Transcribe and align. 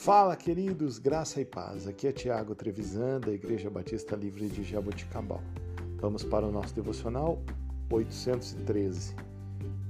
Fala, 0.00 0.34
queridos, 0.34 0.98
graça 0.98 1.42
e 1.42 1.44
paz. 1.44 1.86
Aqui 1.86 2.06
é 2.06 2.12
Tiago 2.12 2.54
Trevisan, 2.54 3.20
da 3.20 3.30
Igreja 3.32 3.68
Batista 3.68 4.16
Livre 4.16 4.48
de 4.48 4.62
Jaboticabal. 4.62 5.42
Vamos 5.98 6.24
para 6.24 6.46
o 6.46 6.50
nosso 6.50 6.74
devocional 6.74 7.38
813. 7.90 9.14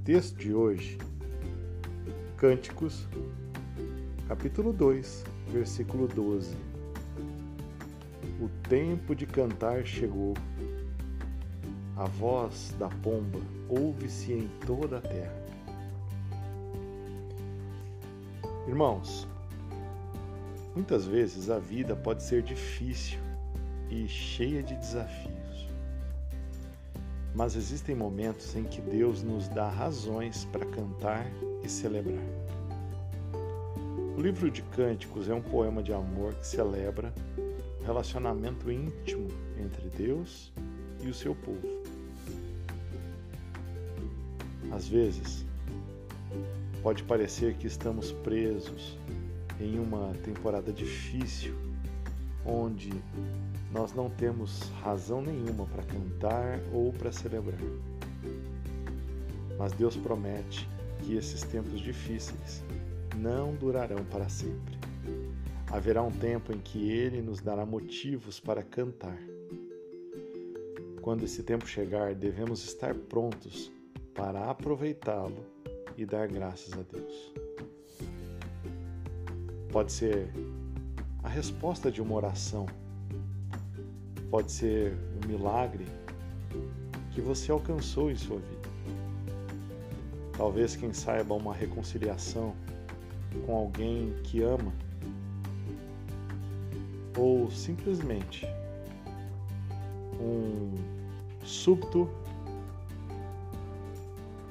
Texto 0.03 0.35
de 0.37 0.53
hoje, 0.53 0.97
Cânticos, 2.35 3.07
capítulo 4.27 4.73
2, 4.73 5.23
versículo 5.47 6.09
12. 6.09 6.57
O 8.41 8.49
tempo 8.67 9.15
de 9.15 9.25
cantar 9.25 9.85
chegou. 9.85 10.33
A 11.95 12.03
voz 12.03 12.75
da 12.77 12.89
pomba 12.89 13.39
ouve-se 13.69 14.33
em 14.33 14.49
toda 14.67 14.97
a 14.97 15.01
terra. 15.01 15.41
Irmãos, 18.67 19.30
muitas 20.75 21.05
vezes 21.05 21.49
a 21.49 21.59
vida 21.59 21.95
pode 21.95 22.23
ser 22.23 22.41
difícil 22.41 23.19
e 23.89 24.07
cheia 24.07 24.63
de 24.63 24.75
desafios. 24.75 25.69
Mas 27.33 27.55
existem 27.55 27.95
momentos 27.95 28.55
em 28.55 28.63
que 28.63 28.81
Deus 28.81 29.23
nos 29.23 29.47
dá 29.47 29.69
razões 29.69 30.45
para 30.45 30.65
cantar 30.65 31.25
e 31.63 31.69
celebrar. 31.69 32.23
O 34.17 34.21
livro 34.21 34.51
de 34.51 34.61
Cânticos 34.63 35.29
é 35.29 35.33
um 35.33 35.41
poema 35.41 35.81
de 35.81 35.93
amor 35.93 36.33
que 36.35 36.45
celebra 36.45 37.13
o 37.79 37.83
relacionamento 37.85 38.71
íntimo 38.71 39.27
entre 39.57 39.89
Deus 39.89 40.51
e 41.01 41.07
o 41.07 41.13
seu 41.13 41.33
povo. 41.33 41.81
Às 44.71 44.87
vezes, 44.87 45.45
Pode 46.81 47.03
parecer 47.03 47.53
que 47.57 47.67
estamos 47.67 48.11
presos 48.11 48.97
em 49.61 49.79
uma 49.79 50.13
temporada 50.23 50.73
difícil, 50.73 51.55
onde 52.45 52.89
nós 53.71 53.93
não 53.93 54.09
temos 54.09 54.61
razão 54.81 55.21
nenhuma 55.21 55.65
para 55.67 55.83
cantar 55.83 56.59
ou 56.73 56.91
para 56.91 57.11
celebrar. 57.11 57.59
Mas 59.57 59.71
Deus 59.73 59.95
promete 59.95 60.67
que 61.03 61.15
esses 61.15 61.43
tempos 61.43 61.79
difíceis 61.79 62.63
não 63.17 63.53
durarão 63.53 64.03
para 64.05 64.27
sempre. 64.27 64.79
Haverá 65.67 66.01
um 66.01 66.11
tempo 66.11 66.51
em 66.51 66.57
que 66.57 66.91
Ele 66.91 67.21
nos 67.21 67.39
dará 67.39 67.65
motivos 67.65 68.39
para 68.39 68.63
cantar. 68.63 69.17
Quando 71.01 71.23
esse 71.23 71.43
tempo 71.43 71.67
chegar, 71.67 72.13
devemos 72.13 72.63
estar 72.63 72.93
prontos 72.93 73.71
para 74.13 74.49
aproveitá-lo 74.49 75.45
e 75.97 76.05
dar 76.05 76.27
graças 76.27 76.73
a 76.73 76.81
Deus. 76.81 77.50
Pode 79.71 79.93
ser 79.93 80.29
a 81.23 81.29
resposta 81.29 81.89
de 81.89 82.01
uma 82.01 82.15
oração, 82.15 82.65
pode 84.29 84.51
ser 84.51 84.97
um 85.23 85.27
milagre 85.27 85.85
que 87.11 87.21
você 87.21 87.51
alcançou 87.53 88.11
em 88.11 88.15
sua 88.15 88.37
vida. 88.37 88.69
Talvez, 90.35 90.75
quem 90.75 90.91
saiba, 90.91 91.33
uma 91.35 91.53
reconciliação 91.53 92.53
com 93.45 93.55
alguém 93.55 94.13
que 94.23 94.41
ama, 94.41 94.73
ou 97.17 97.49
simplesmente 97.49 98.45
um 100.19 100.75
súbito 101.45 102.09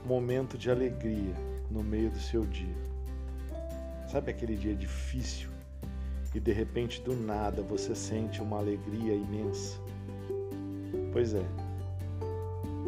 momento 0.06 0.56
de 0.56 0.70
alegria 0.70 1.34
no 1.70 1.82
meio 1.82 2.10
do 2.10 2.18
seu 2.18 2.46
dia. 2.46 2.89
Sabe 4.11 4.33
aquele 4.33 4.56
dia 4.56 4.75
difícil 4.75 5.48
e 6.34 6.41
de 6.41 6.50
repente 6.50 7.00
do 7.00 7.14
nada 7.14 7.62
você 7.62 7.95
sente 7.95 8.42
uma 8.42 8.58
alegria 8.58 9.14
imensa? 9.14 9.79
Pois 11.12 11.33
é, 11.33 11.45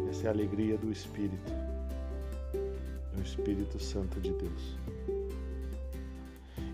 essa 0.09 0.25
é 0.25 0.27
a 0.27 0.33
alegria 0.33 0.77
do 0.77 0.91
Espírito, 0.91 1.53
do 3.15 3.21
Espírito 3.23 3.81
Santo 3.81 4.19
de 4.19 4.33
Deus. 4.33 4.77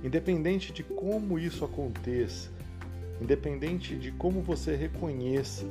Independente 0.03 0.73
de 0.73 0.81
como 0.81 1.37
isso 1.37 1.63
aconteça, 1.63 2.49
independente 3.21 3.95
de 3.95 4.11
como 4.13 4.41
você 4.41 4.75
reconheça, 4.75 5.67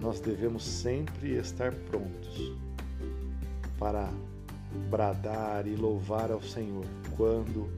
nós 0.00 0.18
devemos 0.18 0.64
sempre 0.64 1.36
estar 1.36 1.74
prontos 1.74 2.54
para 3.78 4.10
bradar 4.90 5.66
e 5.66 5.74
louvar 5.74 6.30
ao 6.30 6.42
Senhor 6.42 6.84
quando 7.16 7.68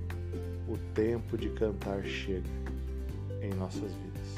o 0.68 0.78
tempo 0.94 1.36
de 1.36 1.50
cantar 1.50 2.04
chega 2.04 2.48
em 3.40 3.52
nossas 3.54 3.92
vidas. 3.92 4.36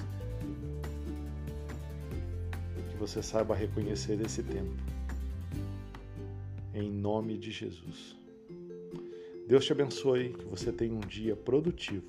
Que 2.90 2.96
você 2.96 3.22
saiba 3.22 3.54
reconhecer 3.54 4.20
esse 4.20 4.42
tempo. 4.42 4.74
Em 6.72 6.90
nome 6.90 7.36
de 7.36 7.50
Jesus. 7.50 8.16
Deus 9.46 9.64
te 9.64 9.72
abençoe, 9.72 10.30
que 10.30 10.44
você 10.44 10.72
tenha 10.72 10.94
um 10.94 11.00
dia 11.00 11.36
produtivo 11.36 12.06